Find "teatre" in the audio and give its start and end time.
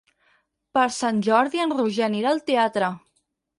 2.51-2.93